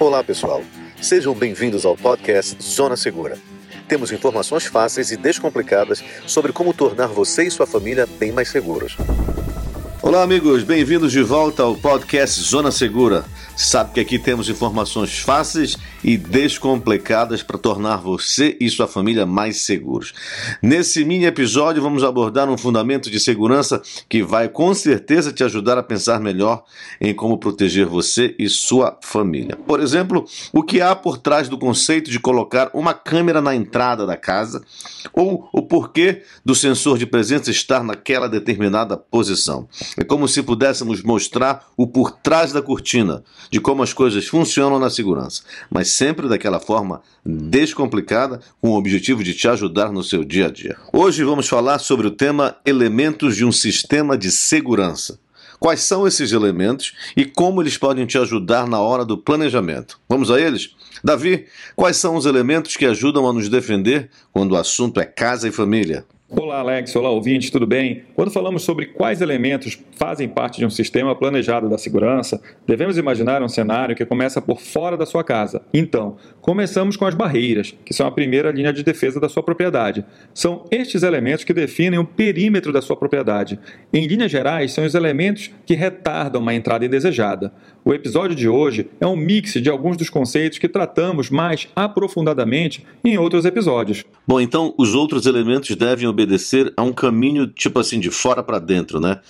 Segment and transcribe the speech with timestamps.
[0.00, 0.62] Olá, pessoal.
[0.98, 3.36] Sejam bem-vindos ao podcast Zona Segura.
[3.86, 8.96] Temos informações fáceis e descomplicadas sobre como tornar você e sua família bem mais seguros.
[10.02, 10.64] Olá, amigos.
[10.64, 13.22] Bem-vindos de volta ao podcast Zona Segura.
[13.54, 19.60] Sabe que aqui temos informações fáceis e descomplicadas para tornar você e sua família mais
[19.60, 20.14] seguros.
[20.62, 25.76] Nesse mini episódio, vamos abordar um fundamento de segurança que vai com certeza te ajudar
[25.76, 26.64] a pensar melhor
[26.98, 29.54] em como proteger você e sua família.
[29.54, 30.24] Por exemplo,
[30.54, 34.62] o que há por trás do conceito de colocar uma câmera na entrada da casa
[35.12, 39.68] ou o porquê do sensor de presença estar naquela determinada posição.
[39.96, 44.78] É como se pudéssemos mostrar o por trás da cortina de como as coisas funcionam
[44.78, 50.24] na segurança, mas sempre daquela forma descomplicada, com o objetivo de te ajudar no seu
[50.24, 50.76] dia a dia.
[50.92, 55.18] Hoje vamos falar sobre o tema elementos de um sistema de segurança.
[55.58, 60.00] Quais são esses elementos e como eles podem te ajudar na hora do planejamento?
[60.08, 60.70] Vamos a eles?
[61.04, 61.46] Davi,
[61.76, 65.52] quais são os elementos que ajudam a nos defender quando o assunto é casa e
[65.52, 66.06] família?
[66.32, 66.94] Olá, Alex.
[66.94, 68.04] Olá, ouvintes, tudo bem?
[68.14, 73.42] Quando falamos sobre quais elementos fazem parte de um sistema planejado da segurança, devemos imaginar
[73.42, 75.60] um cenário que começa por fora da sua casa.
[75.74, 80.04] Então, começamos com as barreiras, que são a primeira linha de defesa da sua propriedade.
[80.32, 83.58] São estes elementos que definem o perímetro da sua propriedade.
[83.92, 87.52] Em linhas gerais, são os elementos que retardam uma entrada indesejada.
[87.84, 92.86] O episódio de hoje é um mix de alguns dos conceitos que tratamos mais aprofundadamente
[93.02, 94.04] em outros episódios.
[94.28, 98.58] Bom, então os outros elementos devem obedecer a um caminho tipo assim de fora para
[98.58, 99.20] dentro, né?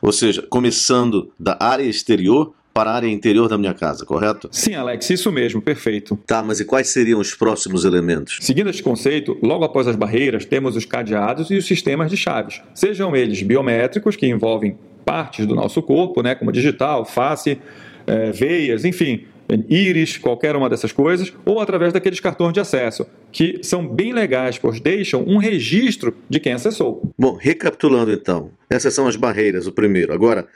[0.00, 4.48] Ou seja, começando da área exterior para a área interior da minha casa, correto?
[4.52, 6.16] Sim, Alex, isso mesmo, perfeito.
[6.24, 8.38] Tá, mas e quais seriam os próximos elementos?
[8.40, 12.62] Seguindo este conceito, logo após as barreiras, temos os cadeados e os sistemas de chaves,
[12.74, 17.58] sejam eles biométricos, que envolvem partes do nosso corpo, né, como digital, face,
[18.06, 19.24] é, veias, enfim,
[19.68, 24.58] íris, qualquer uma dessas coisas, ou através daqueles cartões de acesso, que são bem legais,
[24.58, 27.02] pois deixam um registro de quem acessou.
[27.18, 30.12] Bom, recapitulando então, essas são as barreiras, o primeiro.
[30.12, 30.46] Agora,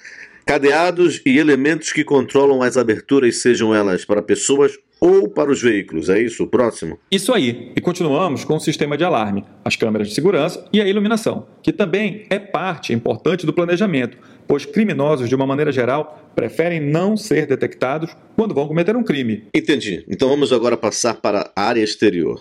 [0.45, 6.09] cadeados e elementos que controlam as aberturas, sejam elas para pessoas ou para os veículos,
[6.09, 6.45] é isso?
[6.45, 6.97] O próximo?
[7.11, 7.73] Isso aí.
[7.75, 11.73] E continuamos com o sistema de alarme, as câmeras de segurança e a iluminação, que
[11.73, 17.49] também é parte importante do planejamento, pois criminosos, de uma maneira geral, preferem não ser
[17.49, 19.43] detectados quando vão cometer um crime.
[19.53, 20.05] Entendi.
[20.09, 22.41] Então vamos agora passar para a área exterior.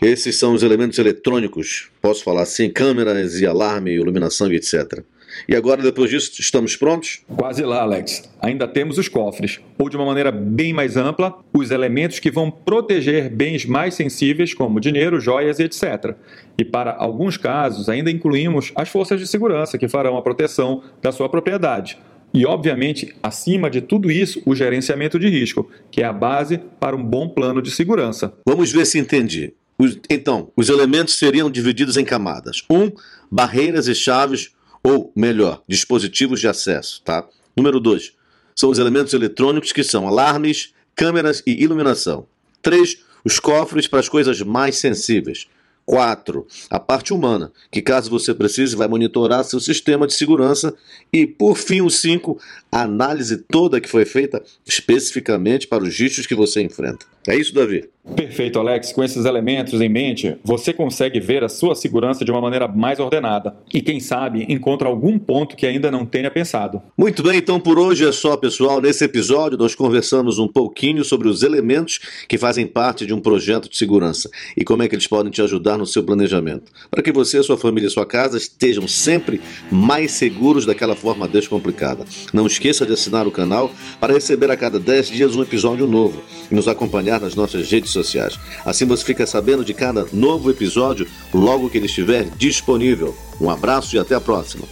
[0.00, 5.04] Esses são os elementos eletrônicos, posso falar assim, câmeras e alarme, iluminação e etc.
[5.48, 7.22] E agora, depois disso, estamos prontos?
[7.36, 8.30] Quase lá, Alex.
[8.40, 12.50] Ainda temos os cofres, ou de uma maneira bem mais ampla, os elementos que vão
[12.50, 16.14] proteger bens mais sensíveis, como dinheiro, joias e etc.
[16.58, 21.12] E para alguns casos, ainda incluímos as forças de segurança que farão a proteção da
[21.12, 21.98] sua propriedade.
[22.32, 26.96] E, obviamente, acima de tudo isso, o gerenciamento de risco, que é a base para
[26.96, 28.34] um bom plano de segurança.
[28.44, 29.54] Vamos ver se entendi.
[30.10, 32.64] Então, os elementos seriam divididos em camadas.
[32.68, 32.90] Um,
[33.30, 34.50] barreiras e chaves
[34.84, 37.26] ou melhor, dispositivos de acesso, tá?
[37.56, 38.12] Número 2,
[38.54, 42.26] são os elementos eletrônicos que são alarmes, câmeras e iluminação.
[42.60, 45.48] 3, os cofres para as coisas mais sensíveis.
[45.86, 46.46] 4.
[46.70, 50.74] A parte humana, que caso você precise vai monitorar seu sistema de segurança.
[51.12, 52.38] E por fim, o 5.
[52.70, 57.06] A análise toda que foi feita especificamente para os riscos que você enfrenta.
[57.26, 57.88] É isso, Davi?
[58.14, 58.92] Perfeito, Alex.
[58.92, 63.00] Com esses elementos em mente, você consegue ver a sua segurança de uma maneira mais
[63.00, 63.56] ordenada.
[63.72, 66.82] E quem sabe encontra algum ponto que ainda não tenha pensado.
[66.98, 68.78] Muito bem, então por hoje é só, pessoal.
[68.78, 71.98] Nesse episódio, nós conversamos um pouquinho sobre os elementos
[72.28, 75.40] que fazem parte de um projeto de segurança e como é que eles podem te
[75.40, 76.70] ajudar no seu planejamento.
[76.90, 79.40] Para que você, sua família e sua casa estejam sempre
[79.72, 82.04] mais seguros daquela forma descomplicada.
[82.34, 86.22] Não esqueça de assinar o canal para receber a cada 10 dias um episódio novo
[86.50, 88.38] e nos acompanhar nas nossas redes sociais.
[88.64, 93.16] Assim você fica sabendo de cada novo episódio logo que ele estiver disponível.
[93.40, 94.66] Um abraço e até a próxima.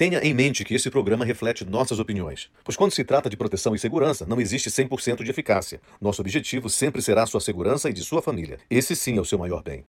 [0.00, 3.74] Tenha em mente que esse programa reflete nossas opiniões, pois quando se trata de proteção
[3.74, 5.78] e segurança, não existe 100% de eficácia.
[6.00, 8.58] Nosso objetivo sempre será sua segurança e de sua família.
[8.70, 9.84] Esse sim é o seu maior bem.